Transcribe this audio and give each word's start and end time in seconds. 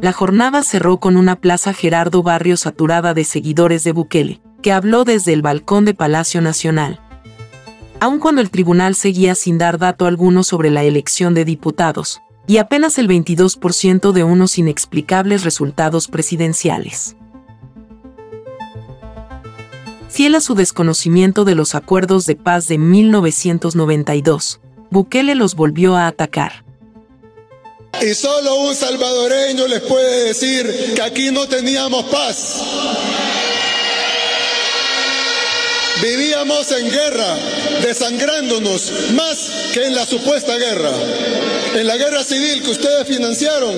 La 0.00 0.12
jornada 0.12 0.62
cerró 0.62 0.98
con 0.98 1.16
una 1.16 1.36
plaza 1.36 1.72
Gerardo 1.72 2.22
Barrio 2.22 2.56
saturada 2.56 3.14
de 3.14 3.24
seguidores 3.24 3.82
de 3.82 3.92
Bukele, 3.92 4.42
que 4.62 4.72
habló 4.72 5.04
desde 5.04 5.32
el 5.32 5.40
balcón 5.40 5.84
de 5.84 5.94
Palacio 5.94 6.42
Nacional. 6.42 7.00
Aun 7.98 8.18
cuando 8.18 8.42
el 8.42 8.50
tribunal 8.50 8.94
seguía 8.94 9.34
sin 9.34 9.56
dar 9.56 9.78
dato 9.78 10.06
alguno 10.06 10.42
sobre 10.42 10.70
la 10.70 10.84
elección 10.84 11.32
de 11.32 11.46
diputados, 11.46 12.20
y 12.46 12.58
apenas 12.58 12.98
el 12.98 13.08
22% 13.08 14.12
de 14.12 14.22
unos 14.22 14.58
inexplicables 14.58 15.44
resultados 15.44 16.08
presidenciales. 16.08 17.16
Fiel 20.10 20.34
a 20.34 20.40
su 20.40 20.54
desconocimiento 20.54 21.44
de 21.44 21.54
los 21.54 21.74
acuerdos 21.74 22.26
de 22.26 22.36
paz 22.36 22.68
de 22.68 22.76
1992, 22.76 24.60
Bukele 24.90 25.34
los 25.34 25.56
volvió 25.56 25.96
a 25.96 26.06
atacar. 26.06 26.65
Y 28.02 28.14
solo 28.14 28.56
un 28.56 28.74
salvadoreño 28.74 29.66
les 29.66 29.80
puede 29.80 30.24
decir 30.24 30.92
que 30.94 31.02
aquí 31.02 31.30
no 31.30 31.48
teníamos 31.48 32.04
paz. 32.06 32.62
Vivíamos 36.02 36.70
en 36.72 36.90
guerra, 36.90 37.36
desangrándonos 37.82 38.92
más 39.14 39.50
que 39.72 39.86
en 39.86 39.94
la 39.94 40.04
supuesta 40.04 40.56
guerra. 40.56 40.90
En 41.74 41.86
la 41.86 41.96
guerra 41.96 42.22
civil 42.22 42.62
que 42.62 42.70
ustedes 42.70 43.06
financiaron, 43.06 43.74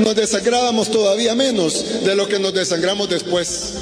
nos 0.00 0.16
desangrábamos 0.16 0.90
todavía 0.90 1.34
menos 1.36 2.04
de 2.04 2.16
lo 2.16 2.26
que 2.26 2.40
nos 2.40 2.52
desangramos 2.52 3.08
después. 3.08 3.74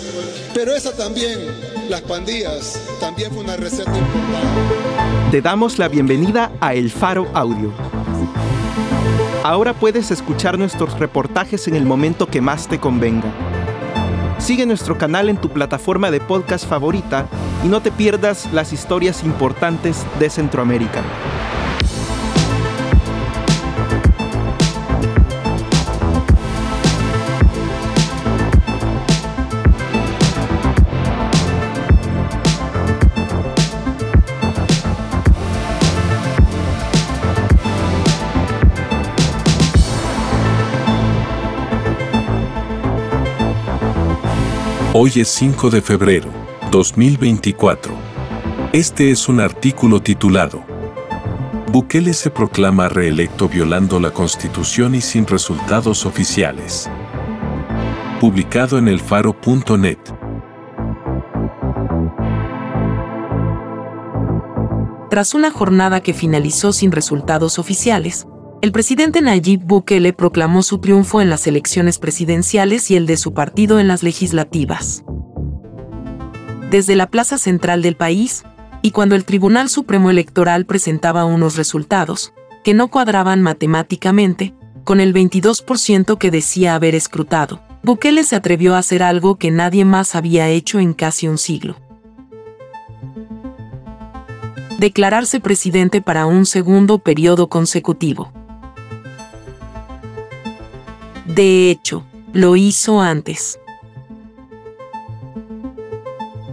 Pero 0.53 0.77
esa 0.77 0.93
también 0.93 1.41
las 1.89 2.03
pandillas 2.03 2.79
también 3.01 3.33
fue 3.33 3.43
una 3.43 3.57
receta 3.57 3.97
importante. 3.97 5.31
Te 5.31 5.41
damos 5.41 5.79
la 5.79 5.89
bienvenida 5.89 6.53
a 6.61 6.75
El 6.75 6.91
Faro 6.91 7.29
Audio. 7.35 7.73
Ahora 9.45 9.75
puedes 9.75 10.11
escuchar 10.11 10.59
nuestros 10.59 10.99
reportajes 10.99 11.69
en 11.69 11.77
el 11.77 11.85
momento 11.85 12.27
que 12.27 12.41
más 12.41 12.67
te 12.67 12.81
convenga. 12.81 13.31
Sigue 14.39 14.65
nuestro 14.65 14.97
canal 14.97 15.29
en 15.29 15.37
tu 15.37 15.51
plataforma 15.51 16.11
de 16.11 16.19
podcast 16.19 16.67
favorita 16.67 17.27
y 17.63 17.69
no 17.69 17.83
te 17.83 17.93
pierdas 17.93 18.51
las 18.55 18.73
historias 18.73 19.23
importantes 19.23 20.07
de 20.19 20.31
Centroamérica. 20.31 21.03
Hoy 44.97 45.11
es 45.17 45.27
5 45.27 45.71
de 45.71 45.83
febrero, 45.83 46.31
2024. 46.71 47.93
Este 48.73 49.11
es 49.11 49.29
un 49.29 49.41
artículo 49.41 50.01
titulado 50.01 50.63
Bukele 51.73 52.13
se 52.15 52.31
proclama 52.31 52.89
reelecto 52.89 53.49
violando 53.49 53.99
la 53.99 54.13
Constitución 54.13 54.95
y 54.95 55.01
sin 55.01 55.27
resultados 55.27 56.07
oficiales. 56.07 56.89
Publicado 58.21 58.79
en 58.79 58.87
elfaro.net. 58.87 59.99
Tras 65.11 65.35
una 65.35 65.51
jornada 65.51 66.03
que 66.03 66.15
finalizó 66.15 66.73
sin 66.73 66.93
resultados 66.93 67.59
oficiales, 67.59 68.29
el 68.65 68.73
presidente 68.73 69.21
Nayib 69.21 69.61
Bukele 69.63 70.15
proclamó 70.15 70.63
su 70.63 70.79
triunfo 70.79 71.21
en 71.21 71.29
las 71.29 71.47
elecciones 71.47 71.99
presidenciales 71.99 72.91
y 72.91 72.97
el 72.97 73.05
de 73.05 73.19
su 73.19 73.35
partido 73.35 73.79
en 73.79 73.89
las 73.89 74.03
legislativas. 74.03 75.05
Desde 76.71 76.97
la 76.97 77.11
plaza 77.11 77.37
central 77.37 77.83
del 77.83 77.95
país, 77.95 78.43
y 78.81 78.93
cuando 78.93 79.17
el 79.17 79.27
Tribunal 79.27 79.69
Supremo 79.69 80.09
Electoral 80.09 80.65
presentaba 80.65 81.27
unos 81.27 81.57
resultados, 81.57 82.33
que 82.65 82.73
no 82.73 82.89
cuadraban 82.89 83.43
matemáticamente, 83.43 84.55
con 84.85 84.99
el 84.99 85.13
22% 85.13 86.17
que 86.17 86.31
decía 86.31 86.75
haber 86.75 86.95
escrutado, 86.95 87.61
Bukele 87.83 88.25
se 88.25 88.35
atrevió 88.35 88.77
a 88.77 88.79
hacer 88.79 89.03
algo 89.03 89.37
que 89.37 89.51
nadie 89.51 89.85
más 89.85 90.15
había 90.15 90.49
hecho 90.49 90.79
en 90.81 90.95
casi 90.95 91.29
un 91.29 91.37
siglo. 91.37 91.77
Declararse 94.79 95.39
presidente 95.41 96.01
para 96.01 96.25
un 96.25 96.47
segundo 96.47 96.99
periodo 96.99 97.51
consecutivo. 97.51 98.33
De 101.27 101.71
hecho, 101.71 102.05
lo 102.33 102.57
hizo 102.57 103.01
antes. 103.01 103.59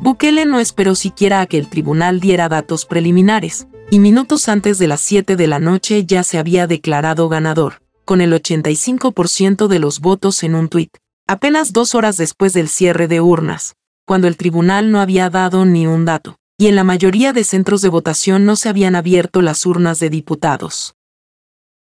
Bukele 0.02 0.46
no 0.46 0.60
esperó 0.60 0.96
siquiera 0.96 1.42
a 1.42 1.46
que 1.46 1.58
el 1.58 1.68
tribunal 1.68 2.20
diera 2.20 2.50
datos 2.50 2.86
preliminares, 2.86 3.68
y 3.92 4.00
minutos 4.00 4.48
antes 4.50 4.80
de 4.80 4.88
las 4.88 5.02
7 5.02 5.36
de 5.36 5.48
la 5.48 5.60
noche 5.60 6.06
ya 6.06 6.24
se 6.24 6.38
había 6.38 6.66
declarado 6.66 7.30
ganador, 7.30 7.82
con 8.06 8.22
el 8.22 8.34
85% 8.34 9.68
de 9.68 9.80
los 9.80 10.00
votos 10.00 10.44
en 10.44 10.56
un 10.56 10.70
tuit, 10.70 10.96
apenas 11.28 11.74
dos 11.74 11.94
horas 11.94 12.18
después 12.18 12.54
del 12.54 12.70
cierre 12.70 13.08
de 13.08 13.22
urnas, 13.22 13.76
cuando 14.08 14.28
el 14.28 14.38
tribunal 14.38 14.92
no 14.92 15.02
había 15.02 15.30
dado 15.30 15.66
ni 15.66 15.86
un 15.86 16.06
dato, 16.06 16.38
y 16.58 16.68
en 16.68 16.76
la 16.76 16.84
mayoría 16.84 17.34
de 17.34 17.44
centros 17.44 17.82
de 17.82 17.90
votación 17.90 18.46
no 18.46 18.56
se 18.56 18.70
habían 18.70 18.96
abierto 18.96 19.42
las 19.42 19.66
urnas 19.66 20.00
de 20.00 20.10
diputados. 20.10 20.96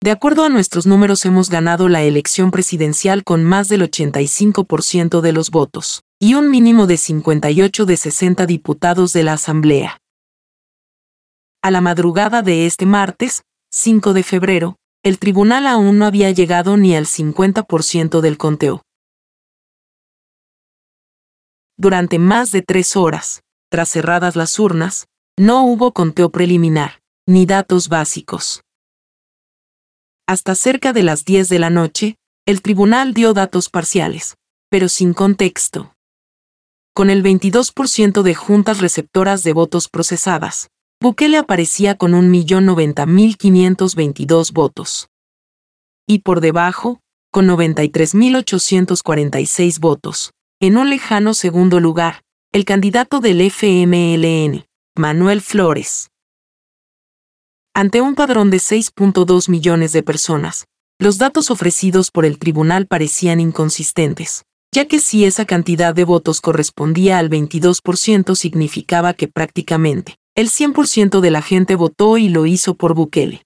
De 0.02 0.10
acuerdo 0.10 0.44
a 0.44 0.48
nuestros 0.48 0.86
números 0.86 1.26
hemos 1.26 1.50
ganado 1.50 1.90
la 1.90 2.02
elección 2.02 2.50
presidencial 2.50 3.22
con 3.22 3.44
más 3.44 3.68
del 3.68 3.82
85% 3.82 5.20
de 5.20 5.32
los 5.32 5.50
votos, 5.50 6.04
y 6.18 6.32
un 6.34 6.50
mínimo 6.50 6.86
de 6.86 6.96
58 6.96 7.84
de 7.84 7.96
60 7.98 8.46
diputados 8.46 9.12
de 9.12 9.24
la 9.24 9.34
Asamblea. 9.34 9.98
A 11.62 11.70
la 11.70 11.82
madrugada 11.82 12.40
de 12.40 12.64
este 12.64 12.86
martes, 12.86 13.42
5 13.72 14.14
de 14.14 14.22
febrero, 14.22 14.76
el 15.02 15.18
tribunal 15.18 15.66
aún 15.66 15.98
no 15.98 16.06
había 16.06 16.30
llegado 16.30 16.78
ni 16.78 16.96
al 16.96 17.04
50% 17.04 18.22
del 18.22 18.38
conteo. 18.38 18.80
Durante 21.76 22.18
más 22.18 22.52
de 22.52 22.62
tres 22.62 22.96
horas, 22.96 23.42
tras 23.70 23.90
cerradas 23.90 24.34
las 24.34 24.58
urnas, 24.58 25.08
no 25.38 25.62
hubo 25.64 25.92
conteo 25.92 26.30
preliminar, 26.30 27.00
ni 27.26 27.44
datos 27.44 27.90
básicos. 27.90 28.62
Hasta 30.30 30.54
cerca 30.54 30.92
de 30.92 31.02
las 31.02 31.24
10 31.24 31.48
de 31.48 31.58
la 31.58 31.70
noche, 31.70 32.14
el 32.46 32.62
tribunal 32.62 33.14
dio 33.14 33.34
datos 33.34 33.68
parciales, 33.68 34.36
pero 34.68 34.88
sin 34.88 35.12
contexto. 35.12 35.96
Con 36.94 37.10
el 37.10 37.24
22% 37.24 38.22
de 38.22 38.36
juntas 38.36 38.78
receptoras 38.78 39.42
de 39.42 39.52
votos 39.52 39.88
procesadas, 39.88 40.68
Bukele 41.02 41.36
aparecía 41.36 41.96
con 41.96 42.12
1.090.522 42.12 44.52
votos. 44.52 45.08
Y 46.06 46.20
por 46.20 46.40
debajo, 46.40 47.00
con 47.32 47.48
93.846 47.48 49.80
votos, 49.80 50.30
en 50.60 50.76
un 50.76 50.90
lejano 50.90 51.34
segundo 51.34 51.80
lugar, 51.80 52.22
el 52.52 52.64
candidato 52.64 53.18
del 53.18 53.40
FMLN, 53.50 54.64
Manuel 54.96 55.40
Flores, 55.40 56.09
ante 57.74 58.00
un 58.00 58.16
padrón 58.16 58.50
de 58.50 58.56
6.2 58.56 59.48
millones 59.48 59.92
de 59.92 60.02
personas, 60.02 60.66
los 60.98 61.18
datos 61.18 61.50
ofrecidos 61.52 62.10
por 62.10 62.24
el 62.24 62.38
tribunal 62.38 62.86
parecían 62.86 63.38
inconsistentes, 63.38 64.42
ya 64.74 64.86
que 64.86 64.98
si 64.98 65.24
esa 65.24 65.44
cantidad 65.44 65.94
de 65.94 66.04
votos 66.04 66.40
correspondía 66.40 67.18
al 67.18 67.30
22% 67.30 68.34
significaba 68.34 69.14
que 69.14 69.28
prácticamente 69.28 70.16
el 70.34 70.48
100% 70.48 71.20
de 71.20 71.30
la 71.30 71.42
gente 71.42 71.76
votó 71.76 72.18
y 72.18 72.28
lo 72.28 72.44
hizo 72.46 72.74
por 72.74 72.94
Bukele. 72.94 73.42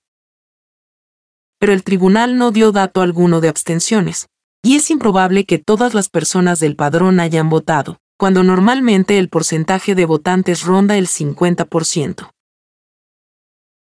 Pero 1.58 1.72
el 1.72 1.82
tribunal 1.82 2.38
no 2.38 2.50
dio 2.50 2.72
dato 2.72 3.02
alguno 3.02 3.40
de 3.40 3.48
abstenciones, 3.48 4.26
y 4.62 4.76
es 4.76 4.90
improbable 4.90 5.44
que 5.44 5.58
todas 5.58 5.92
las 5.92 6.08
personas 6.08 6.60
del 6.60 6.76
padrón 6.76 7.20
hayan 7.20 7.50
votado, 7.50 7.98
cuando 8.18 8.42
normalmente 8.42 9.18
el 9.18 9.28
porcentaje 9.28 9.94
de 9.94 10.06
votantes 10.06 10.62
ronda 10.62 10.96
el 10.96 11.08
50% 11.08 12.33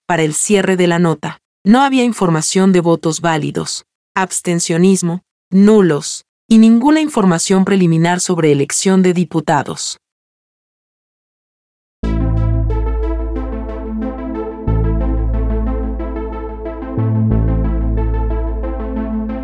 para 0.08 0.22
el 0.22 0.32
cierre 0.32 0.76
de 0.76 0.86
la 0.86 0.98
nota. 0.98 1.38
No 1.64 1.82
había 1.82 2.02
información 2.02 2.72
de 2.72 2.80
votos 2.80 3.20
válidos, 3.20 3.84
abstencionismo, 4.16 5.22
nulos, 5.50 6.24
y 6.48 6.56
ninguna 6.56 7.02
información 7.02 7.66
preliminar 7.66 8.20
sobre 8.20 8.50
elección 8.50 9.02
de 9.02 9.12
diputados. 9.12 9.98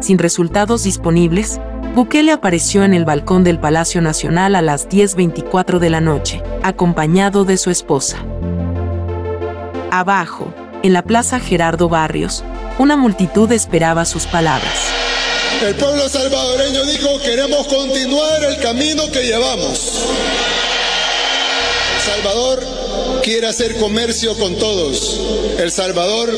Sin 0.00 0.19
resultados 0.19 0.84
disponibles, 0.84 1.60
Bukele 1.94 2.32
apareció 2.32 2.84
en 2.84 2.94
el 2.94 3.05
balcón 3.05 3.44
del 3.44 3.60
Palacio 3.60 4.00
Nacional 4.00 4.55
a 4.55 4.62
las 4.62 4.88
10.24 4.88 5.78
de 5.78 5.90
la 5.90 6.00
noche, 6.00 6.43
acompañado 6.62 7.44
de 7.44 7.58
su 7.58 7.70
esposa. 7.70 8.25
Abajo, 9.99 10.52
en 10.82 10.93
la 10.93 11.02
Plaza 11.02 11.38
Gerardo 11.38 11.88
Barrios, 11.88 12.43
una 12.81 12.96
multitud 12.96 13.50
esperaba 13.52 14.05
sus 14.05 14.26
palabras. 14.26 14.75
El 15.64 15.76
pueblo 15.76 16.08
salvadoreño 16.08 16.85
dijo, 16.87 17.20
queremos 17.20 17.69
continuar 17.69 18.43
el 18.43 18.58
camino 18.58 19.08
que 19.12 19.23
llevamos. 19.23 19.93
El 21.94 22.12
Salvador 22.12 22.61
quiere 23.23 23.46
hacer 23.46 23.76
comercio 23.76 24.37
con 24.37 24.56
todos. 24.56 25.20
El 25.58 25.70
Salvador 25.70 26.29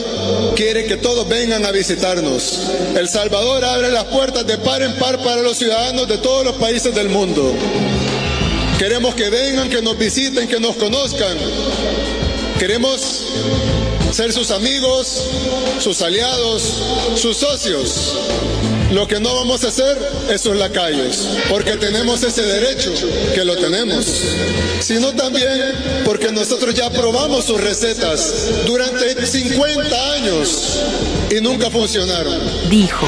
quiere 0.55 0.85
que 0.85 0.99
todos 0.99 1.27
vengan 1.27 1.65
a 1.65 1.71
visitarnos. 1.71 2.61
El 2.95 3.09
Salvador 3.09 3.65
abre 3.65 3.91
las 3.91 4.05
puertas 4.05 4.47
de 4.47 4.59
par 4.59 4.83
en 4.83 4.97
par 4.99 5.19
para 5.25 5.41
los 5.41 5.57
ciudadanos 5.57 6.07
de 6.07 6.19
todos 6.19 6.45
los 6.45 6.57
países 6.57 6.95
del 6.95 7.09
mundo. 7.09 7.55
Queremos 8.79 9.15
que 9.15 9.31
vengan, 9.31 9.71
que 9.71 9.81
nos 9.81 9.97
visiten, 9.97 10.47
que 10.47 10.61
nos 10.61 10.77
conozcan. 10.77 11.39
Queremos 12.59 13.23
ser 14.13 14.33
sus 14.33 14.51
amigos, 14.51 15.25
sus 15.79 16.01
aliados, 16.01 16.63
sus 17.17 17.37
socios. 17.37 18.15
Lo 18.93 19.07
que 19.07 19.21
no 19.21 19.35
vamos 19.35 19.65
a 19.65 19.69
hacer 19.69 19.99
es 20.31 20.41
sus 20.41 20.57
lacayos, 20.57 21.29
porque 21.51 21.73
tenemos 21.73 22.23
ese 22.23 22.43
derecho, 22.43 22.93
que 23.35 23.45
lo 23.45 23.57
tenemos, 23.57 24.07
sino 24.81 25.13
también 25.13 25.75
porque 26.05 26.33
nosotros 26.33 26.75
ya 26.75 26.89
probamos 26.91 27.45
sus 27.45 27.61
recetas 27.61 28.49
durante 28.65 29.27
50 29.27 30.13
años 30.13 30.81
y 31.31 31.41
nunca 31.41 31.71
funcionaron. 31.71 32.41
Dijo. 32.71 33.07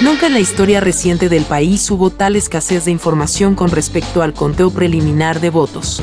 Nunca 0.00 0.28
en 0.28 0.34
la 0.34 0.38
historia 0.38 0.80
reciente 0.80 1.28
del 1.28 1.42
país 1.42 1.90
hubo 1.90 2.10
tal 2.10 2.36
escasez 2.36 2.84
de 2.84 2.92
información 2.92 3.56
con 3.56 3.70
respecto 3.70 4.22
al 4.22 4.32
conteo 4.32 4.70
preliminar 4.70 5.40
de 5.40 5.50
votos. 5.50 6.00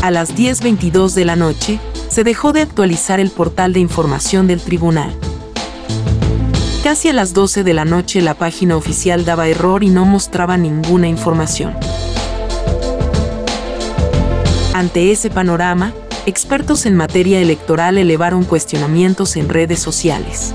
A 0.00 0.12
las 0.12 0.36
10.22 0.36 1.14
de 1.14 1.24
la 1.24 1.34
noche, 1.34 1.80
se 2.08 2.22
dejó 2.22 2.52
de 2.52 2.60
actualizar 2.60 3.18
el 3.18 3.30
portal 3.30 3.72
de 3.72 3.80
información 3.80 4.46
del 4.46 4.60
tribunal. 4.60 5.12
Casi 6.84 7.08
a 7.08 7.12
las 7.12 7.34
12 7.34 7.64
de 7.64 7.74
la 7.74 7.84
noche 7.84 8.22
la 8.22 8.34
página 8.34 8.76
oficial 8.76 9.24
daba 9.24 9.48
error 9.48 9.82
y 9.82 9.88
no 9.88 10.04
mostraba 10.04 10.56
ninguna 10.56 11.08
información. 11.08 11.74
Ante 14.72 15.10
ese 15.10 15.30
panorama, 15.30 15.92
expertos 16.26 16.86
en 16.86 16.94
materia 16.94 17.40
electoral 17.40 17.98
elevaron 17.98 18.44
cuestionamientos 18.44 19.34
en 19.36 19.48
redes 19.48 19.80
sociales. 19.80 20.54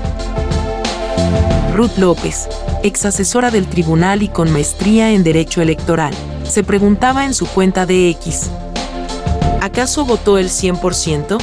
Ruth 1.76 1.98
López, 1.98 2.48
ex 2.82 3.04
asesora 3.04 3.50
del 3.50 3.66
tribunal 3.66 4.22
y 4.22 4.28
con 4.28 4.50
maestría 4.50 5.12
en 5.12 5.22
Derecho 5.22 5.60
Electoral, 5.60 6.14
se 6.48 6.64
preguntaba 6.64 7.26
en 7.26 7.34
su 7.34 7.46
cuenta 7.46 7.84
de 7.84 8.08
X, 8.08 8.50
¿acaso 9.60 10.06
votó 10.06 10.38
el 10.38 10.48
100%? 10.48 11.36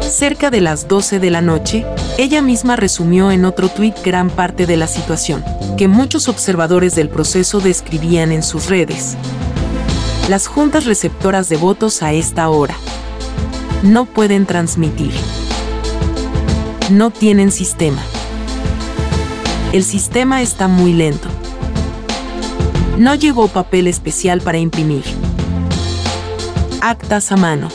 Cerca 0.00 0.48
de 0.48 0.62
las 0.62 0.88
12 0.88 1.20
de 1.20 1.30
la 1.30 1.42
noche, 1.42 1.84
ella 2.16 2.40
misma 2.40 2.76
resumió 2.76 3.30
en 3.30 3.44
otro 3.44 3.68
tuit 3.68 3.94
gran 4.02 4.30
parte 4.30 4.64
de 4.64 4.78
la 4.78 4.86
situación, 4.86 5.44
que 5.76 5.86
muchos 5.86 6.28
observadores 6.28 6.94
del 6.94 7.10
proceso 7.10 7.60
describían 7.60 8.32
en 8.32 8.42
sus 8.42 8.70
redes. 8.70 9.18
Las 10.30 10.46
juntas 10.46 10.86
receptoras 10.86 11.50
de 11.50 11.58
votos 11.58 12.02
a 12.02 12.14
esta 12.14 12.48
hora 12.48 12.76
no 13.82 14.06
pueden 14.06 14.46
transmitir. 14.46 15.12
No 16.90 17.10
tienen 17.10 17.52
sistema 17.52 18.02
el 19.72 19.84
sistema 19.84 20.42
está 20.42 20.68
muy 20.68 20.92
lento. 20.92 21.28
No 22.98 23.14
llevó 23.14 23.48
papel 23.48 23.86
especial 23.86 24.42
para 24.42 24.58
imprimir. 24.58 25.02
Actas 26.82 27.32
a 27.32 27.36
mano. 27.36 27.68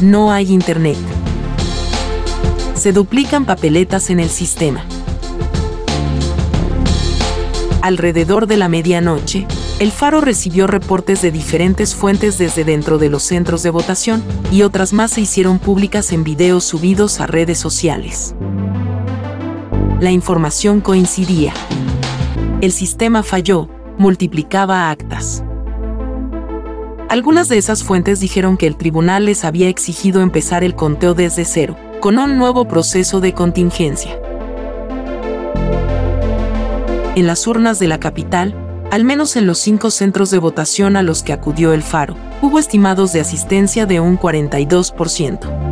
No 0.00 0.32
hay 0.32 0.50
internet. 0.50 0.96
Se 2.74 2.92
duplican 2.92 3.44
papeletas 3.44 4.08
en 4.08 4.20
el 4.20 4.30
sistema. 4.30 4.82
Alrededor 7.82 8.46
de 8.46 8.56
la 8.56 8.68
medianoche, 8.68 9.46
el 9.80 9.92
Faro 9.92 10.22
recibió 10.22 10.66
reportes 10.66 11.20
de 11.20 11.30
diferentes 11.30 11.94
fuentes 11.94 12.38
desde 12.38 12.64
dentro 12.64 12.96
de 12.96 13.10
los 13.10 13.22
centros 13.22 13.62
de 13.62 13.70
votación 13.70 14.22
y 14.50 14.62
otras 14.62 14.94
más 14.94 15.10
se 15.10 15.20
hicieron 15.20 15.58
públicas 15.58 16.10
en 16.12 16.24
videos 16.24 16.64
subidos 16.64 17.20
a 17.20 17.26
redes 17.26 17.58
sociales 17.58 18.34
la 20.02 20.10
información 20.10 20.80
coincidía. 20.80 21.54
El 22.60 22.72
sistema 22.72 23.22
falló, 23.22 23.68
multiplicaba 23.98 24.90
actas. 24.90 25.44
Algunas 27.08 27.48
de 27.48 27.56
esas 27.56 27.84
fuentes 27.84 28.18
dijeron 28.18 28.56
que 28.56 28.66
el 28.66 28.74
tribunal 28.74 29.26
les 29.26 29.44
había 29.44 29.68
exigido 29.68 30.20
empezar 30.20 30.64
el 30.64 30.74
conteo 30.74 31.14
desde 31.14 31.44
cero, 31.44 31.76
con 32.00 32.18
un 32.18 32.36
nuevo 32.36 32.66
proceso 32.66 33.20
de 33.20 33.32
contingencia. 33.32 34.18
En 37.14 37.28
las 37.28 37.46
urnas 37.46 37.78
de 37.78 37.86
la 37.86 38.00
capital, 38.00 38.56
al 38.90 39.04
menos 39.04 39.36
en 39.36 39.46
los 39.46 39.58
cinco 39.58 39.92
centros 39.92 40.32
de 40.32 40.38
votación 40.38 40.96
a 40.96 41.04
los 41.04 41.22
que 41.22 41.32
acudió 41.32 41.72
el 41.72 41.84
Faro, 41.84 42.16
hubo 42.40 42.58
estimados 42.58 43.12
de 43.12 43.20
asistencia 43.20 43.86
de 43.86 44.00
un 44.00 44.18
42% 44.18 45.71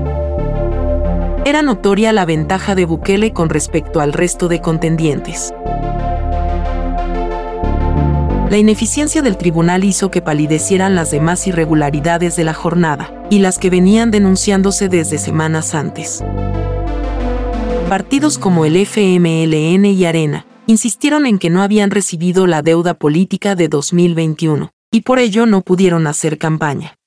era 1.45 1.63
notoria 1.63 2.13
la 2.13 2.27
ventaja 2.27 2.75
de 2.75 2.85
Bukele 2.85 3.33
con 3.33 3.49
respecto 3.49 4.01
al 4.01 4.13
resto 4.13 4.49
de 4.49 4.61
contendientes. 4.61 5.55
La 8.51 8.59
ineficiencia 8.59 9.23
del 9.23 9.37
tribunal 9.37 9.85
hizo 9.85 10.11
que 10.11 10.23
palidecieran 10.23 10.95
las 10.97 11.11
demás 11.13 11.47
irregularidades 11.47 12.37
de 12.37 12.45
la 12.45 12.53
jornada, 12.53 13.15
y 13.31 13.39
las 13.39 13.59
que 13.59 13.71
venían 13.71 14.11
denunciándose 14.11 14.89
desde 14.89 15.19
semanas 15.19 15.75
antes. 15.75 16.23
Partidos 17.89 18.39
como 18.39 18.65
el 18.65 18.77
FMLN 18.77 19.85
y 19.85 20.05
Arena 20.05 20.47
insistieron 20.67 21.27
en 21.27 21.39
que 21.39 21.49
no 21.49 21.63
habían 21.63 21.91
recibido 21.91 22.47
la 22.47 22.63
deuda 22.63 22.95
política 22.95 23.55
de 23.55 23.69
2021, 23.69 24.71
y 24.93 25.03
por 25.03 25.19
ello 25.21 25.47
no 25.47 25.63
pudieron 25.63 26.07
hacer 26.07 26.37
campaña. 26.37 27.00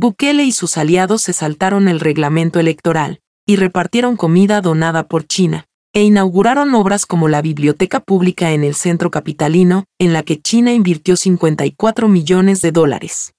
Bukele 0.00 0.44
y 0.44 0.52
sus 0.52 0.78
aliados 0.78 1.22
se 1.22 1.32
saltaron 1.32 1.88
el 1.88 1.98
reglamento 1.98 2.60
electoral 2.60 3.18
y 3.44 3.56
repartieron 3.56 4.16
comida 4.16 4.60
donada 4.60 5.08
por 5.08 5.26
China, 5.26 5.66
e 5.92 6.04
inauguraron 6.04 6.72
obras 6.76 7.04
como 7.04 7.26
la 7.26 7.42
biblioteca 7.42 7.98
pública 7.98 8.52
en 8.52 8.62
el 8.62 8.76
centro 8.76 9.10
capitalino, 9.10 9.86
en 9.98 10.12
la 10.12 10.22
que 10.22 10.40
China 10.40 10.72
invirtió 10.72 11.16
54 11.16 12.06
millones 12.06 12.62
de 12.62 12.70
dólares. 12.70 13.32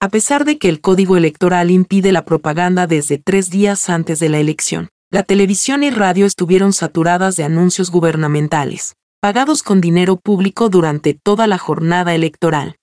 A 0.00 0.08
pesar 0.08 0.44
de 0.44 0.58
que 0.58 0.68
el 0.68 0.80
código 0.80 1.16
electoral 1.16 1.70
impide 1.70 2.10
la 2.10 2.24
propaganda 2.24 2.88
desde 2.88 3.18
tres 3.18 3.50
días 3.50 3.88
antes 3.88 4.18
de 4.18 4.30
la 4.30 4.40
elección, 4.40 4.88
la 5.12 5.22
televisión 5.22 5.84
y 5.84 5.90
radio 5.90 6.26
estuvieron 6.26 6.72
saturadas 6.72 7.36
de 7.36 7.44
anuncios 7.44 7.92
gubernamentales, 7.92 8.96
pagados 9.20 9.62
con 9.62 9.80
dinero 9.80 10.16
público 10.16 10.70
durante 10.70 11.14
toda 11.14 11.46
la 11.46 11.58
jornada 11.58 12.16
electoral. 12.16 12.79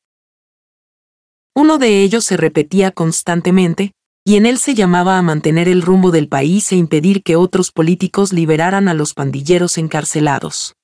Uno 1.58 1.80
de 1.80 2.04
ellos 2.04 2.24
se 2.24 2.38
repetía 2.38 2.92
constantemente, 2.92 3.94
y 4.24 4.36
en 4.36 4.46
él 4.46 4.60
se 4.60 4.76
llamaba 4.76 5.18
a 5.18 5.24
mantener 5.24 5.68
el 5.68 5.82
rumbo 5.82 6.12
del 6.12 6.28
país 6.28 6.72
e 6.72 6.76
impedir 6.76 7.24
que 7.24 7.36
otros 7.36 7.72
políticos 7.72 8.32
liberaran 8.32 8.88
a 8.88 8.94
los 8.94 9.16
pandilleros 9.16 9.80
encarcelados. 9.80 10.76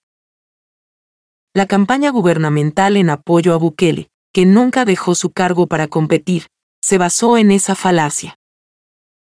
La 1.53 1.67
campaña 1.67 2.09
gubernamental 2.09 2.97
en 2.97 3.11
apoyo 3.11 3.53
a 3.53 3.57
Bukele, 3.57 4.09
que 4.33 4.47
nunca 4.47 4.83
dejó 4.83 5.13
su 5.13 5.29
cargo 5.29 5.67
para 5.67 5.89
competir, 5.89 6.47
se 6.81 6.97
basó 6.97 7.37
en 7.37 7.51
esa 7.51 7.75
falacia. 7.75 8.39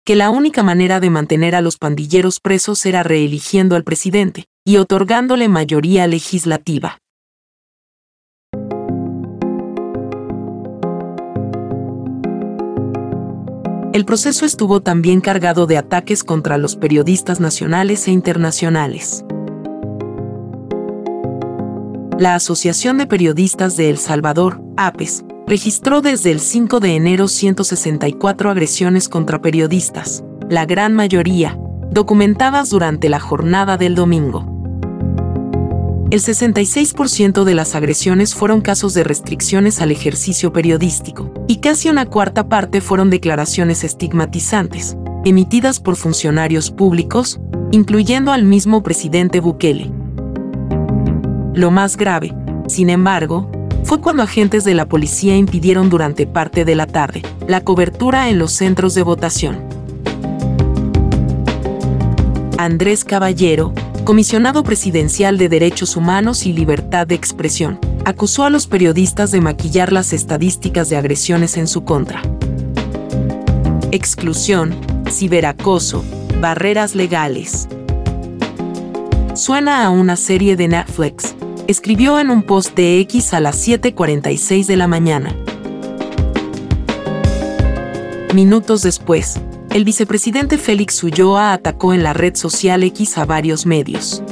Que 0.03 0.17
la 0.17 0.31
única 0.31 0.63
manera 0.63 0.99
de 0.99 1.11
mantener 1.11 1.55
a 1.55 1.61
los 1.61 1.77
pandilleros 1.77 2.41
presos 2.41 2.87
era 2.87 3.03
reeligiendo 3.03 3.77
al 3.77 3.85
presidente 3.85 4.47
y 4.65 4.79
otorgándole 4.79 5.51
mayoría 5.51 6.07
legislativa. 6.07 7.01
El 13.95 14.05
proceso 14.05 14.45
estuvo 14.45 14.81
también 14.81 15.21
cargado 15.21 15.69
de 15.69 15.79
ataques 15.79 16.25
contra 16.25 16.59
los 16.59 16.75
periodistas 16.75 17.39
nacionales 17.39 18.09
e 18.09 18.11
internacionales. 18.11 19.25
La 22.19 22.35
Asociación 22.35 22.99
de 22.99 23.07
Periodistas 23.07 23.77
de 23.77 23.91
El 23.91 23.99
Salvador, 23.99 24.61
APES, 24.77 25.25
registró 25.47 26.01
desde 26.01 26.33
el 26.33 26.41
5 26.41 26.81
de 26.81 26.97
enero 26.97 27.29
164 27.29 28.51
agresiones 28.51 29.09
contra 29.09 29.41
periodistas, 29.41 30.25
la 30.51 30.67
gran 30.67 30.93
mayoría, 30.93 31.57
documentadas 31.93 32.71
durante 32.71 33.09
la 33.09 33.21
jornada 33.21 33.77
del 33.77 33.95
domingo. 33.95 34.54
El 36.15 36.21
66% 36.21 37.43
de 37.43 37.55
las 37.55 37.75
agresiones 37.75 38.37
fueron 38.37 38.61
casos 38.61 38.95
de 38.95 39.03
restricciones 39.03 39.81
al 39.81 39.91
ejercicio 39.91 40.53
periodístico, 40.53 41.33
y 41.49 41.57
casi 41.57 41.89
una 41.89 42.07
cuarta 42.07 42.49
parte 42.49 42.81
fueron 42.81 43.11
declaraciones 43.11 43.83
estigmatizantes, 43.83 44.97
emitidas 45.25 45.81
por 45.81 45.97
funcionarios 45.97 46.71
públicos, 46.71 47.41
incluyendo 47.73 48.31
al 48.31 48.45
mismo 48.45 48.85
presidente 48.85 49.41
Bukele. 49.41 49.91
Lo 51.53 51.73
más 51.73 51.97
grave, 51.97 52.33
Sin 52.69 52.91
embargo, 52.91 53.51
fue 53.83 54.01
cuando 54.01 54.23
agentes 54.23 54.63
de 54.63 54.75
la 54.75 54.89
policía 54.89 55.37
impidieron 55.37 55.91
durante 55.91 56.29
parte 56.29 56.65
de 56.65 56.77
la 56.77 56.87
tarde 56.87 57.23
la 57.49 57.65
cobertura 57.65 58.29
en 58.29 58.39
los 58.39 58.53
centros 58.53 58.95
de 58.95 59.03
votación. 59.03 59.65
Andrés 62.57 63.05
Caballero, 63.05 63.75
comisionado 64.05 64.63
presidencial 64.63 65.39
de 65.39 65.49
Derechos 65.49 65.97
Humanos 65.97 66.45
y 66.45 66.53
Libertad 66.53 67.07
de 67.07 67.15
Expresión, 67.15 67.79
acusó 68.05 68.45
a 68.45 68.51
los 68.51 68.67
periodistas 68.67 69.31
de 69.31 69.41
maquillar 69.41 69.93
las 69.93 70.13
estadísticas 70.13 70.91
de 70.91 70.97
agresiones 70.97 71.57
en 71.57 71.67
su 71.67 71.85
contra. 71.85 72.21
Exclusión, 73.93 74.77
ciberacoso, 75.11 76.05
barreras 76.41 76.95
legales. 76.95 77.67
Suena 79.35 79.87
a 79.87 79.91
una 79.91 80.17
serie 80.17 80.57
de 80.57 80.69
Netflix, 80.69 81.35
escribió 81.67 82.21
en 82.21 82.31
un 82.31 82.43
post 82.43 82.77
de 82.77 83.01
X 83.01 83.33
a 83.33 83.41
las 83.41 83.67
7.46 83.67 84.67
de 84.67 84.77
la 84.77 84.87
mañana. 84.87 85.35
Minutos 88.35 88.83
después, 88.83 89.41
el 89.75 89.85
vicepresidente 89.85 90.57
Félix 90.57 91.03
Ulloa 91.03 91.53
atacó 91.53 91.93
en 91.93 92.05
la 92.05 92.13
red 92.13 92.37
social 92.37 92.85
X 92.85 93.19
a 93.19 93.25
varios 93.25 93.67
medios. 93.67 94.23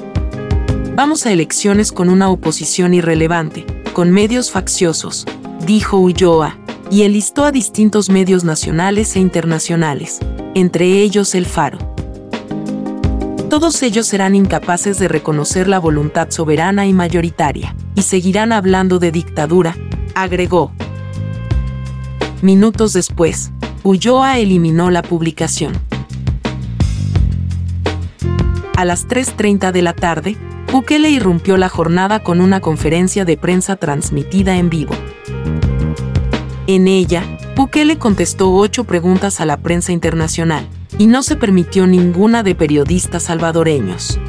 Vamos 0.95 1.27
a 1.27 1.33
elecciones 1.33 1.91
con 1.91 2.09
una 2.11 2.31
oposición 2.31 2.95
irrelevante, 2.95 3.67
con 3.93 4.13
medios 4.13 4.53
facciosos, 4.53 5.27
dijo 5.67 5.99
Ulloa, 5.99 6.59
y 6.93 7.03
enlistó 7.03 7.45
a 7.45 7.51
distintos 7.51 8.09
medios 8.09 8.45
nacionales 8.45 9.17
e 9.17 9.19
internacionales, 9.19 10.21
entre 10.55 11.03
ellos 11.03 11.35
El 11.35 11.47
Faro. 11.47 11.79
Todos 13.51 13.83
ellos 13.83 14.07
serán 14.07 14.37
incapaces 14.37 15.01
de 15.01 15.09
reconocer 15.09 15.67
la 15.67 15.81
voluntad 15.81 16.31
soberana 16.31 16.87
y 16.87 16.93
mayoritaria, 16.93 17.75
y 17.97 18.03
seguirán 18.03 18.53
hablando 18.53 19.01
de 19.01 19.11
dictadura, 19.11 19.77
agregó. 20.15 20.71
Minutos 22.43 22.93
después, 22.93 23.51
Ulloa 23.85 24.39
eliminó 24.39 24.93
la 24.93 25.03
publicación. 25.03 25.73
A 28.77 28.85
las 28.85 29.09
3.30 29.09 29.73
de 29.73 29.83
la 29.83 29.93
tarde, 29.93 30.37
Bukele 30.71 31.11
irrumpió 31.11 31.57
la 31.57 31.69
jornada 31.69 32.23
con 32.23 32.41
una 32.41 32.61
conferencia 32.61 33.25
de 33.25 33.37
prensa 33.37 33.75
transmitida 33.75 34.57
en 34.57 34.71
vivo. 34.71 34.95
En 36.69 36.87
ella, 36.87 37.25
Bukele 37.57 37.99
contestó 37.99 38.55
ocho 38.55 38.85
preguntas 38.85 39.41
a 39.41 39.47
la 39.47 39.57
prensa 39.57 39.91
internacional, 39.91 40.69
y 40.97 41.09
no 41.09 41.25
se 41.25 41.35
permitió 41.35 41.89
ninguna 41.89 42.45
de 42.45 42.55
periodistas 42.55 43.25
salvadoreños. 43.25 44.21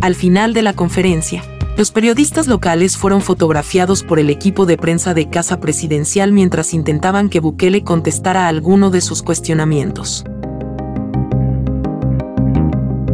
Al 0.00 0.14
final 0.14 0.54
de 0.54 0.62
la 0.62 0.72
conferencia, 0.72 1.42
los 1.78 1.92
periodistas 1.92 2.48
locales 2.48 2.96
fueron 2.96 3.22
fotografiados 3.22 4.02
por 4.02 4.18
el 4.18 4.30
equipo 4.30 4.66
de 4.66 4.76
prensa 4.76 5.14
de 5.14 5.30
Casa 5.30 5.60
Presidencial 5.60 6.32
mientras 6.32 6.74
intentaban 6.74 7.28
que 7.28 7.38
Bukele 7.38 7.84
contestara 7.84 8.48
alguno 8.48 8.90
de 8.90 9.00
sus 9.00 9.22
cuestionamientos. 9.22 10.24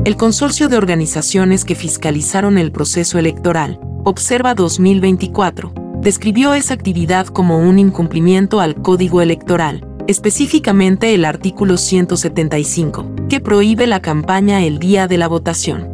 El 0.06 0.16
consorcio 0.16 0.70
de 0.70 0.78
organizaciones 0.78 1.66
que 1.66 1.74
fiscalizaron 1.74 2.56
el 2.56 2.72
proceso 2.72 3.18
electoral, 3.18 3.78
Observa 4.02 4.54
2024, 4.54 5.74
describió 6.00 6.54
esa 6.54 6.72
actividad 6.72 7.26
como 7.26 7.58
un 7.58 7.78
incumplimiento 7.78 8.60
al 8.60 8.76
Código 8.76 9.20
Electoral, 9.20 9.86
específicamente 10.06 11.12
el 11.12 11.26
artículo 11.26 11.76
175, 11.76 13.10
que 13.28 13.40
prohíbe 13.40 13.86
la 13.86 14.00
campaña 14.00 14.64
el 14.64 14.78
día 14.78 15.06
de 15.06 15.18
la 15.18 15.28
votación. 15.28 15.93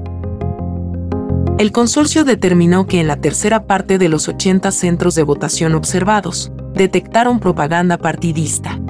El 1.60 1.72
consorcio 1.72 2.24
determinó 2.24 2.86
que 2.86 3.00
en 3.00 3.06
la 3.06 3.16
tercera 3.16 3.66
parte 3.66 3.98
de 3.98 4.08
los 4.08 4.28
80 4.28 4.72
centros 4.72 5.14
de 5.14 5.22
votación 5.22 5.74
observados, 5.74 6.50
detectaron 6.74 7.38
propaganda 7.38 7.98
partidista 7.98 8.80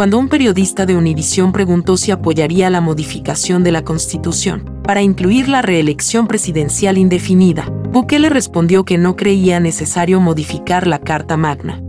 cuando 0.00 0.18
un 0.18 0.30
periodista 0.30 0.86
de 0.86 0.96
Univisión 0.96 1.52
preguntó 1.52 1.98
si 1.98 2.10
apoyaría 2.10 2.70
la 2.70 2.80
modificación 2.80 3.62
de 3.62 3.70
la 3.70 3.84
Constitución 3.84 4.80
para 4.82 5.02
incluir 5.02 5.46
la 5.46 5.60
reelección 5.60 6.26
presidencial 6.26 6.96
indefinida, 6.96 7.66
Bukele 7.92 8.30
respondió 8.30 8.86
que 8.86 8.96
no 8.96 9.14
creía 9.14 9.60
necesario 9.60 10.18
modificar 10.18 10.86
la 10.86 11.00
Carta 11.00 11.36
Magna. 11.36 11.82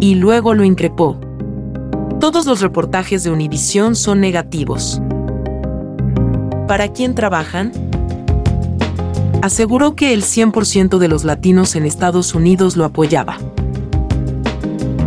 Y 0.00 0.14
luego 0.14 0.54
lo 0.54 0.64
increpó. 0.64 1.20
Todos 2.20 2.46
los 2.46 2.62
reportajes 2.62 3.22
de 3.22 3.30
Univisión 3.30 3.96
son 3.96 4.20
negativos. 4.20 5.02
¿Para 6.70 6.92
quién 6.92 7.16
trabajan? 7.16 7.72
Aseguró 9.42 9.96
que 9.96 10.14
el 10.14 10.22
100% 10.22 10.98
de 10.98 11.08
los 11.08 11.24
latinos 11.24 11.74
en 11.74 11.84
Estados 11.84 12.32
Unidos 12.32 12.76
lo 12.76 12.84
apoyaba. 12.84 13.38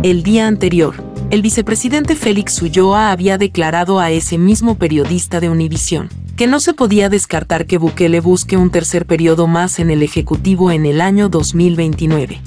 El 0.02 0.22
día 0.22 0.46
anterior, 0.46 0.94
el 1.30 1.40
vicepresidente 1.40 2.16
Félix 2.16 2.60
Ulloa 2.60 3.10
había 3.10 3.38
declarado 3.38 3.98
a 3.98 4.10
ese 4.10 4.36
mismo 4.36 4.74
periodista 4.74 5.40
de 5.40 5.48
Univisión 5.48 6.10
que 6.36 6.46
no 6.46 6.60
se 6.60 6.74
podía 6.74 7.08
descartar 7.08 7.64
que 7.64 7.78
Bukele 7.78 8.20
busque 8.20 8.58
un 8.58 8.68
tercer 8.68 9.06
periodo 9.06 9.46
más 9.46 9.78
en 9.78 9.90
el 9.90 10.02
Ejecutivo 10.02 10.70
en 10.70 10.84
el 10.84 11.00
año 11.00 11.30
2029. 11.30 12.42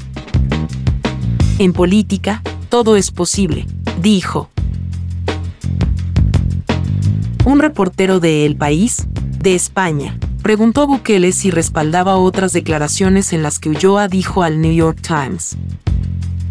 En 1.58 1.74
política, 1.74 2.44
todo 2.70 2.96
es 2.96 3.10
posible, 3.10 3.66
dijo. 4.00 4.52
Un 7.48 7.60
reportero 7.60 8.20
de 8.20 8.46
El 8.46 8.58
País, 8.58 9.08
de 9.40 9.56
España, 9.56 10.20
preguntó 10.44 10.82
a 10.82 10.86
Bukele 10.86 11.32
si 11.32 11.50
respaldaba 11.50 12.18
otras 12.18 12.52
declaraciones 12.52 13.32
en 13.32 13.42
las 13.42 13.58
que 13.58 13.70
Ulloa 13.70 14.10
dijo 14.10 14.44
al 14.44 14.60
New 14.60 14.74
York 14.74 15.00
Times, 15.02 15.56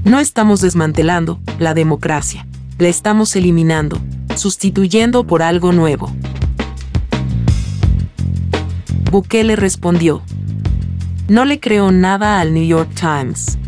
no 0.04 0.20
estamos 0.20 0.62
desmantelando 0.62 1.38
la 1.58 1.74
democracia, 1.74 2.46
la 2.78 2.88
estamos 2.88 3.36
eliminando, 3.36 3.98
sustituyendo 4.36 5.26
por 5.26 5.42
algo 5.42 5.70
nuevo. 5.70 6.10
Bukele 9.10 9.54
respondió, 9.54 10.22
no 11.28 11.44
le 11.44 11.60
creo 11.60 11.92
nada 11.92 12.40
al 12.40 12.54
New 12.54 12.66
York 12.66 12.88
Times. 12.94 13.58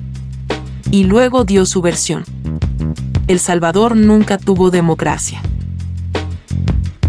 Y 0.90 1.04
luego 1.04 1.44
dio 1.44 1.66
su 1.66 1.82
versión. 1.82 2.24
El 3.26 3.38
Salvador 3.38 3.96
nunca 3.96 4.38
tuvo 4.38 4.70
democracia. 4.70 5.42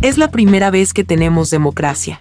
Es 0.01 0.17
la 0.17 0.31
primera 0.31 0.71
vez 0.71 0.93
que 0.93 1.03
tenemos 1.03 1.49
democracia, 1.49 2.19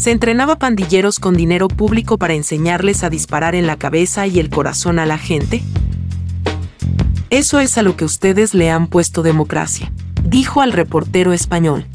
se 0.00 0.12
entrenaba 0.12 0.56
pandilleros 0.56 1.20
con 1.20 1.34
dinero 1.34 1.68
público 1.68 2.16
para 2.16 2.32
enseñarles 2.32 3.04
a 3.04 3.10
disparar 3.10 3.54
en 3.54 3.66
la 3.66 3.76
cabeza 3.76 4.26
y 4.26 4.38
el 4.38 4.48
corazón 4.48 4.98
a 4.98 5.04
la 5.04 5.18
gente. 5.18 5.62
Eso 7.28 7.60
es 7.60 7.76
a 7.76 7.82
lo 7.82 7.98
que 7.98 8.06
ustedes 8.06 8.54
le 8.54 8.70
han 8.70 8.86
puesto 8.86 9.22
democracia, 9.22 9.92
dijo 10.24 10.62
al 10.62 10.72
reportero 10.72 11.34
español. 11.34 11.86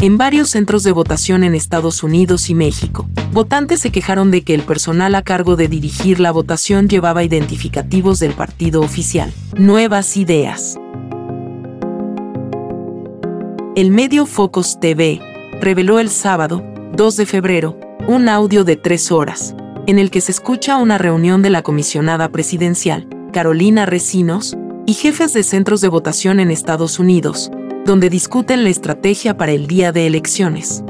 En 0.00 0.16
varios 0.16 0.50
centros 0.50 0.84
de 0.84 0.92
votación 0.92 1.42
en 1.42 1.54
Estados 1.54 2.02
Unidos 2.02 2.50
y 2.50 2.54
México, 2.54 3.08
votantes 3.32 3.80
se 3.80 3.90
quejaron 3.90 4.30
de 4.30 4.42
que 4.42 4.54
el 4.54 4.62
personal 4.62 5.14
a 5.14 5.22
cargo 5.22 5.56
de 5.56 5.68
dirigir 5.68 6.20
la 6.20 6.30
votación 6.30 6.88
llevaba 6.88 7.24
identificativos 7.24 8.20
del 8.20 8.32
partido 8.32 8.80
oficial. 8.80 9.32
Nuevas 9.56 10.16
ideas 10.16 10.78
el 13.78 13.92
medio 13.92 14.26
Focus 14.26 14.80
TV 14.80 15.20
reveló 15.60 16.00
el 16.00 16.10
sábado, 16.10 16.64
2 16.96 17.16
de 17.16 17.26
febrero, 17.26 17.78
un 18.08 18.28
audio 18.28 18.64
de 18.64 18.74
tres 18.74 19.12
horas, 19.12 19.54
en 19.86 20.00
el 20.00 20.10
que 20.10 20.20
se 20.20 20.32
escucha 20.32 20.78
una 20.78 20.98
reunión 20.98 21.42
de 21.42 21.50
la 21.50 21.62
comisionada 21.62 22.28
presidencial, 22.30 23.08
Carolina 23.32 23.86
Recinos, 23.86 24.56
y 24.84 24.94
jefes 24.94 25.32
de 25.32 25.44
centros 25.44 25.80
de 25.80 25.86
votación 25.86 26.40
en 26.40 26.50
Estados 26.50 26.98
Unidos, 26.98 27.52
donde 27.88 28.10
discuten 28.10 28.62
la 28.62 28.70
estrategia 28.70 29.36
para 29.36 29.50
el 29.50 29.66
día 29.66 29.90
de 29.90 30.06
elecciones. 30.06 30.84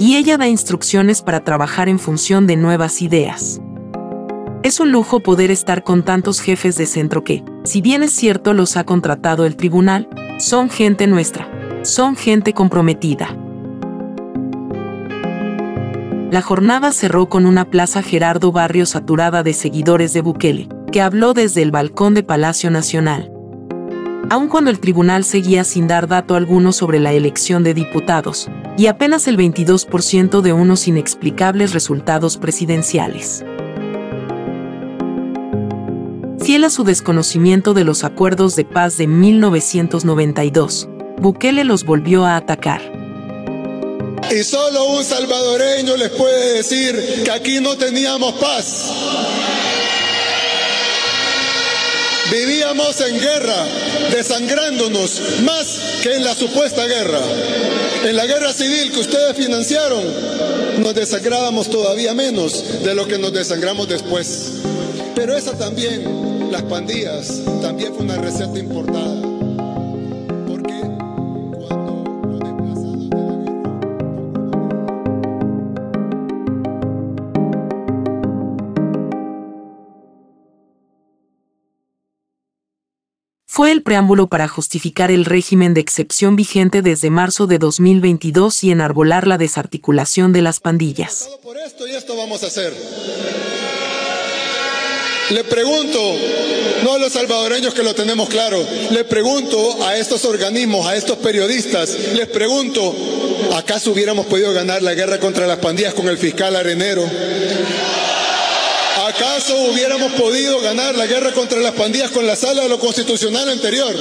Y 0.00 0.16
ella 0.16 0.36
da 0.36 0.48
instrucciones 0.48 1.22
para 1.22 1.44
trabajar 1.44 1.88
en 1.88 1.98
función 2.00 2.48
de 2.48 2.56
nuevas 2.56 3.02
ideas. 3.02 3.60
Es 4.64 4.80
un 4.80 4.90
lujo 4.90 5.20
poder 5.20 5.52
estar 5.52 5.84
con 5.84 6.02
tantos 6.02 6.40
jefes 6.40 6.76
de 6.76 6.86
centro 6.86 7.22
que, 7.22 7.44
si 7.62 7.80
bien 7.82 8.02
es 8.02 8.12
cierto 8.12 8.54
los 8.54 8.76
ha 8.76 8.84
contratado 8.84 9.46
el 9.46 9.54
tribunal, 9.56 10.08
son 10.38 10.70
gente 10.70 11.06
nuestra 11.06 11.48
son 11.82 12.16
gente 12.16 12.52
comprometida. 12.52 13.36
La 16.30 16.42
jornada 16.42 16.92
cerró 16.92 17.28
con 17.28 17.46
una 17.46 17.70
plaza 17.70 18.02
Gerardo 18.02 18.52
Barrio 18.52 18.86
saturada 18.86 19.42
de 19.42 19.52
seguidores 19.52 20.12
de 20.12 20.20
Bukele, 20.20 20.68
que 20.92 21.00
habló 21.00 21.34
desde 21.34 21.62
el 21.62 21.70
balcón 21.70 22.14
de 22.14 22.22
Palacio 22.22 22.70
Nacional. 22.70 23.32
Aun 24.30 24.46
cuando 24.46 24.70
el 24.70 24.78
tribunal 24.78 25.24
seguía 25.24 25.64
sin 25.64 25.88
dar 25.88 26.06
dato 26.06 26.36
alguno 26.36 26.72
sobre 26.72 27.00
la 27.00 27.12
elección 27.12 27.64
de 27.64 27.74
diputados, 27.74 28.48
y 28.78 28.86
apenas 28.86 29.26
el 29.26 29.36
22% 29.36 30.40
de 30.40 30.52
unos 30.52 30.86
inexplicables 30.86 31.72
resultados 31.72 32.36
presidenciales. 32.36 33.44
Fiel 36.38 36.62
a 36.62 36.70
su 36.70 36.84
desconocimiento 36.84 37.74
de 37.74 37.82
los 37.82 38.04
acuerdos 38.04 38.54
de 38.54 38.64
paz 38.64 38.96
de 38.98 39.08
1992, 39.08 40.88
Bukele 41.18 41.64
los 41.64 41.84
volvió 41.84 42.24
a 42.24 42.36
atacar. 42.36 42.80
Y 44.30 44.44
solo 44.44 44.90
un 44.90 45.02
salvadoreño 45.02 45.96
les 45.96 46.10
puede 46.10 46.58
decir 46.58 47.22
que 47.24 47.32
aquí 47.32 47.60
no 47.60 47.76
teníamos 47.76 48.34
paz. 48.34 48.92
Vivíamos 52.30 53.00
en 53.00 53.18
guerra, 53.18 53.66
desangrándonos 54.12 55.20
más 55.42 55.80
que 56.02 56.14
en 56.14 56.24
la 56.24 56.34
supuesta 56.34 56.86
guerra. 56.86 57.20
En 58.04 58.14
la 58.16 58.26
guerra 58.26 58.52
civil 58.52 58.92
que 58.92 59.00
ustedes 59.00 59.36
financiaron, 59.36 60.02
nos 60.78 60.94
desangrábamos 60.94 61.68
todavía 61.70 62.14
menos 62.14 62.82
de 62.84 62.94
lo 62.94 63.06
que 63.06 63.18
nos 63.18 63.32
desangramos 63.32 63.88
después. 63.88 64.52
Pero 65.14 65.36
esa 65.36 65.52
también, 65.58 66.50
las 66.52 66.62
pandillas, 66.62 67.40
también 67.60 67.94
fue 67.94 68.04
una 68.04 68.16
receta 68.16 68.58
importada. 68.58 69.29
Fue 83.60 83.72
el 83.72 83.82
preámbulo 83.82 84.26
para 84.26 84.48
justificar 84.48 85.10
el 85.10 85.26
régimen 85.26 85.74
de 85.74 85.82
excepción 85.82 86.34
vigente 86.34 86.80
desde 86.80 87.10
marzo 87.10 87.46
de 87.46 87.58
2022 87.58 88.64
y 88.64 88.70
enarbolar 88.70 89.26
la 89.26 89.36
desarticulación 89.36 90.32
de 90.32 90.40
las 90.40 90.60
pandillas. 90.60 91.28
Por 91.42 91.58
esto 91.58 91.86
y 91.86 91.90
esto 91.90 92.16
vamos 92.16 92.42
a 92.42 92.46
hacer. 92.46 92.74
Le 95.28 95.44
pregunto, 95.44 96.00
no 96.84 96.94
a 96.94 96.98
los 97.00 97.12
salvadoreños 97.12 97.74
que 97.74 97.82
lo 97.82 97.94
tenemos 97.94 98.30
claro, 98.30 98.66
le 98.92 99.04
pregunto 99.04 99.84
a 99.84 99.94
estos 99.94 100.24
organismos, 100.24 100.86
a 100.86 100.96
estos 100.96 101.18
periodistas, 101.18 101.94
les 102.14 102.28
pregunto, 102.28 102.96
¿acaso 103.54 103.92
hubiéramos 103.92 104.24
podido 104.24 104.54
ganar 104.54 104.82
la 104.82 104.94
guerra 104.94 105.20
contra 105.20 105.46
las 105.46 105.58
pandillas 105.58 105.92
con 105.92 106.08
el 106.08 106.16
fiscal 106.16 106.56
Arenero? 106.56 107.04
¿Acaso 109.10 109.56
hubiéramos 109.62 110.12
podido 110.12 110.60
ganar 110.60 110.94
la 110.94 111.04
guerra 111.04 111.32
contra 111.32 111.58
las 111.58 111.72
pandillas 111.72 112.12
con 112.12 112.28
la 112.28 112.36
sala 112.36 112.62
de 112.62 112.68
lo 112.68 112.78
constitucional 112.78 113.48
anterior? 113.48 113.92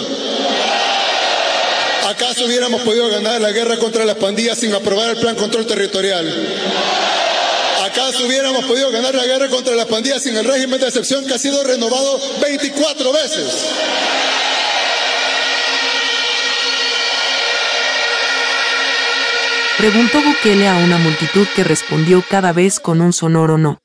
¿Acaso 2.07 2.45
hubiéramos 2.45 2.81
podido 2.81 3.09
ganar 3.09 3.41
la 3.41 3.51
guerra 3.51 3.77
contra 3.77 4.05
las 4.05 4.17
pandillas 4.17 4.59
sin 4.59 4.71
aprobar 4.71 5.09
el 5.09 5.17
plan 5.17 5.35
control 5.35 5.65
territorial? 5.65 6.27
¿Acaso 7.85 8.27
hubiéramos 8.27 8.65
podido 8.65 8.91
ganar 8.91 9.15
la 9.15 9.25
guerra 9.25 9.49
contra 9.49 9.73
las 9.73 9.87
pandillas 9.87 10.21
sin 10.21 10.37
el 10.37 10.45
régimen 10.45 10.79
de 10.79 10.85
excepción 10.85 11.25
que 11.25 11.33
ha 11.33 11.39
sido 11.39 11.63
renovado 11.63 12.21
24 12.41 13.11
veces? 13.11 13.47
Preguntó 19.79 20.21
Bukele 20.21 20.67
a 20.67 20.75
una 20.75 20.99
multitud 20.99 21.47
que 21.55 21.63
respondió 21.63 22.23
cada 22.29 22.53
vez 22.53 22.79
con 22.79 23.01
un 23.01 23.11
sonoro 23.11 23.57
no. 23.57 23.79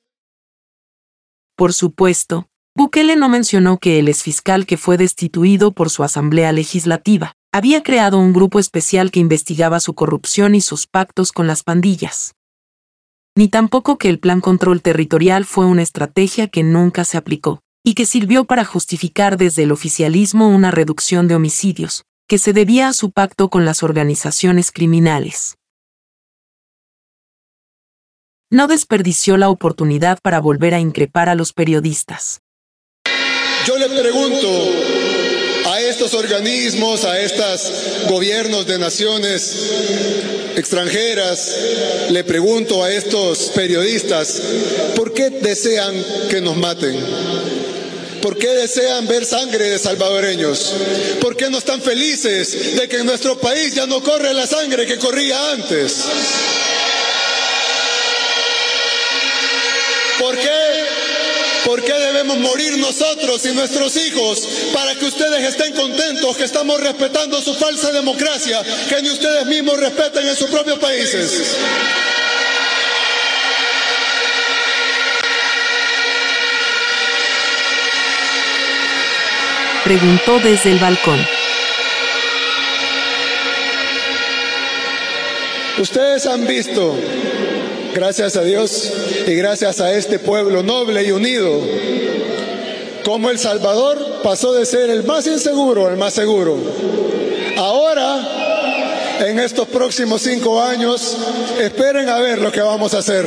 Por 1.56 1.72
supuesto, 1.72 2.48
Bukele 2.76 3.14
no 3.14 3.28
mencionó 3.28 3.78
que 3.78 4.00
el 4.00 4.08
exfiscal 4.08 4.66
que 4.66 4.76
fue 4.76 4.96
destituido 4.96 5.70
por 5.70 5.88
su 5.88 6.02
Asamblea 6.02 6.50
Legislativa 6.50 7.34
había 7.52 7.84
creado 7.84 8.18
un 8.18 8.32
grupo 8.32 8.58
especial 8.58 9.12
que 9.12 9.20
investigaba 9.20 9.78
su 9.78 9.94
corrupción 9.94 10.56
y 10.56 10.60
sus 10.60 10.88
pactos 10.88 11.30
con 11.30 11.46
las 11.46 11.62
pandillas. 11.62 12.34
Ni 13.36 13.46
tampoco 13.48 13.98
que 13.98 14.08
el 14.08 14.18
Plan 14.18 14.40
Control 14.40 14.82
Territorial 14.82 15.44
fue 15.44 15.66
una 15.66 15.82
estrategia 15.82 16.48
que 16.48 16.64
nunca 16.64 17.04
se 17.04 17.18
aplicó, 17.18 17.60
y 17.84 17.94
que 17.94 18.06
sirvió 18.06 18.44
para 18.44 18.64
justificar 18.64 19.36
desde 19.36 19.62
el 19.62 19.70
oficialismo 19.70 20.48
una 20.48 20.72
reducción 20.72 21.28
de 21.28 21.36
homicidios, 21.36 22.02
que 22.28 22.38
se 22.38 22.52
debía 22.52 22.88
a 22.88 22.92
su 22.92 23.12
pacto 23.12 23.48
con 23.48 23.64
las 23.64 23.84
organizaciones 23.84 24.72
criminales 24.72 25.56
no 28.50 28.68
desperdició 28.68 29.36
la 29.36 29.48
oportunidad 29.48 30.18
para 30.22 30.40
volver 30.40 30.74
a 30.74 30.80
increpar 30.80 31.28
a 31.28 31.34
los 31.34 31.52
periodistas. 31.52 32.40
Yo 33.66 33.78
le 33.78 33.88
pregunto 33.88 34.48
a 35.66 35.80
estos 35.80 36.12
organismos, 36.14 37.04
a 37.04 37.18
estos 37.20 37.72
gobiernos 38.08 38.66
de 38.66 38.78
naciones 38.78 39.56
extranjeras, 40.56 41.56
le 42.10 42.22
pregunto 42.24 42.84
a 42.84 42.92
estos 42.92 43.50
periodistas, 43.54 44.40
¿por 44.94 45.12
qué 45.14 45.30
desean 45.30 45.94
que 46.28 46.40
nos 46.40 46.56
maten? 46.56 46.98
¿Por 48.20 48.38
qué 48.38 48.48
desean 48.48 49.06
ver 49.06 49.24
sangre 49.26 49.68
de 49.68 49.78
salvadoreños? 49.78 50.72
¿Por 51.20 51.36
qué 51.36 51.50
no 51.50 51.58
están 51.58 51.82
felices 51.82 52.76
de 52.76 52.88
que 52.88 52.98
en 52.98 53.06
nuestro 53.06 53.38
país 53.38 53.74
ya 53.74 53.86
no 53.86 54.02
corre 54.02 54.32
la 54.32 54.46
sangre 54.46 54.86
que 54.86 54.98
corría 54.98 55.52
antes? 55.52 56.04
¿Por 60.18 60.36
qué? 60.36 60.84
¿Por 61.64 61.82
qué 61.82 61.92
debemos 61.92 62.38
morir 62.38 62.76
nosotros 62.78 63.44
y 63.46 63.52
nuestros 63.52 63.96
hijos 63.96 64.48
para 64.72 64.94
que 64.94 65.06
ustedes 65.06 65.42
estén 65.44 65.72
contentos 65.72 66.36
que 66.36 66.44
estamos 66.44 66.78
respetando 66.80 67.40
su 67.40 67.54
falsa 67.54 67.90
democracia 67.90 68.62
que 68.88 69.00
ni 69.00 69.10
ustedes 69.10 69.46
mismos 69.46 69.78
respeten 69.78 70.28
en 70.28 70.36
sus 70.36 70.50
propios 70.50 70.78
países? 70.78 71.56
Preguntó 79.84 80.38
desde 80.40 80.70
el 80.70 80.78
balcón. 80.78 81.26
Ustedes 85.76 86.24
han 86.26 86.46
visto, 86.46 86.96
gracias 87.94 88.36
a 88.36 88.42
Dios 88.42 88.92
y 89.26 89.34
gracias 89.34 89.80
a 89.80 89.92
este 89.92 90.18
pueblo 90.18 90.62
noble 90.62 91.02
y 91.04 91.12
unido, 91.12 91.60
cómo 93.04 93.30
El 93.30 93.38
Salvador 93.38 94.20
pasó 94.22 94.52
de 94.52 94.66
ser 94.66 94.90
el 94.90 95.04
más 95.04 95.26
inseguro 95.26 95.86
al 95.86 95.96
más 95.96 96.14
seguro. 96.14 96.56
Ahora, 97.56 99.18
en 99.20 99.38
estos 99.38 99.68
próximos 99.68 100.22
cinco 100.22 100.60
años, 100.60 101.16
esperen 101.60 102.08
a 102.08 102.18
ver 102.18 102.40
lo 102.40 102.50
que 102.50 102.60
vamos 102.60 102.94
a 102.94 102.98
hacer. 102.98 103.26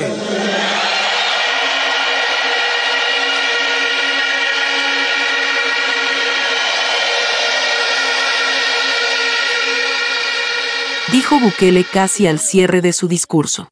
dijo 11.12 11.40
Bukele 11.40 11.84
casi 11.84 12.28
al 12.28 12.40
cierre 12.40 12.82
de 12.82 12.94
su 12.94 13.08
discurso. 13.08 13.70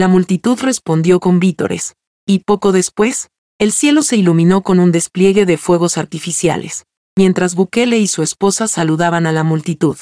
La 0.00 0.08
multitud 0.08 0.58
respondió 0.58 1.20
con 1.20 1.40
vítores, 1.40 1.94
y 2.26 2.38
poco 2.38 2.72
después, 2.72 3.28
el 3.58 3.70
cielo 3.70 4.00
se 4.00 4.16
iluminó 4.16 4.62
con 4.62 4.80
un 4.80 4.92
despliegue 4.92 5.44
de 5.44 5.58
fuegos 5.58 5.98
artificiales, 5.98 6.86
mientras 7.18 7.54
Bukele 7.54 7.98
y 7.98 8.06
su 8.06 8.22
esposa 8.22 8.66
saludaban 8.66 9.26
a 9.26 9.32
la 9.32 9.44
multitud, 9.44 9.98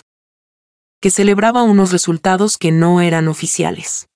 que 1.01 1.11
celebraba 1.11 1.65
unos 1.65 1.91
resultados 1.91 2.59
que 2.59 2.71
no 2.71 3.01
eran 3.01 3.27
oficiales. 3.27 4.07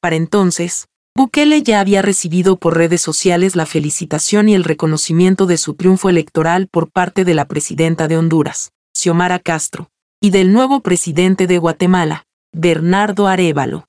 Para 0.00 0.16
entonces, 0.16 0.88
Bukele 1.16 1.62
ya 1.62 1.78
había 1.78 2.02
recibido 2.02 2.56
por 2.56 2.76
redes 2.76 3.00
sociales 3.00 3.54
la 3.54 3.66
felicitación 3.66 4.48
y 4.48 4.56
el 4.56 4.64
reconocimiento 4.64 5.46
de 5.46 5.56
su 5.56 5.74
triunfo 5.74 6.08
electoral 6.08 6.66
por 6.66 6.90
parte 6.90 7.24
de 7.24 7.34
la 7.34 7.44
presidenta 7.44 8.08
de 8.08 8.16
Honduras, 8.16 8.72
Xiomara 8.92 9.38
Castro, 9.38 9.88
y 10.20 10.30
del 10.30 10.52
nuevo 10.52 10.80
presidente 10.80 11.46
de 11.46 11.58
Guatemala, 11.58 12.24
Bernardo 12.60 13.28
Arevalo. 13.28 13.84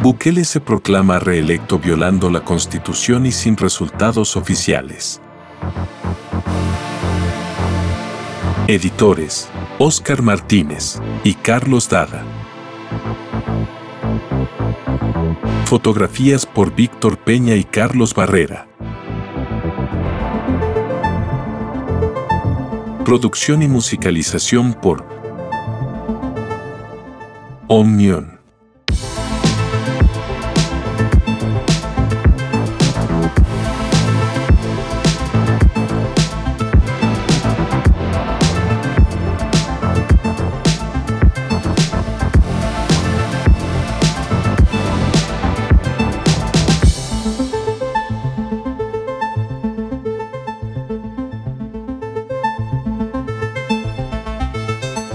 Bukele 0.00 0.44
se 0.46 0.62
proclama 0.62 1.18
reelecto 1.18 1.78
violando 1.78 2.30
la 2.30 2.40
Constitución 2.44 3.26
y 3.26 3.32
sin 3.32 3.58
resultados 3.58 4.38
oficiales. 4.38 5.20
Editores, 8.68 9.50
Óscar 9.78 10.22
Martínez 10.22 10.98
y 11.24 11.34
Carlos 11.34 11.90
Dada. 11.90 12.24
Fotografías 15.76 16.46
por 16.46 16.74
Víctor 16.74 17.18
Peña 17.18 17.54
y 17.54 17.62
Carlos 17.62 18.14
Barrera. 18.14 18.66
Producción 23.04 23.60
y 23.62 23.68
musicalización 23.68 24.72
por 24.72 25.06
Omnion. 27.68 28.35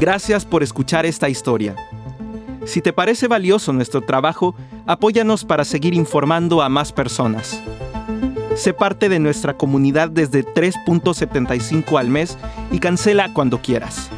Gracias 0.01 0.45
por 0.45 0.63
escuchar 0.63 1.05
esta 1.05 1.29
historia. 1.29 1.75
Si 2.65 2.81
te 2.81 2.91
parece 2.91 3.27
valioso 3.27 3.71
nuestro 3.71 4.01
trabajo, 4.01 4.55
apóyanos 4.87 5.45
para 5.45 5.63
seguir 5.63 5.93
informando 5.93 6.63
a 6.63 6.69
más 6.69 6.91
personas. 6.91 7.61
Sé 8.55 8.73
parte 8.73 9.09
de 9.09 9.19
nuestra 9.19 9.55
comunidad 9.55 10.09
desde 10.09 10.43
3.75 10.43 11.99
al 11.99 12.09
mes 12.09 12.35
y 12.71 12.79
cancela 12.79 13.31
cuando 13.31 13.61
quieras. 13.61 14.09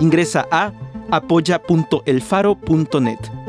Ingresa 0.00 0.48
a 0.50 0.72
apoya.elfaro.net. 1.12 3.39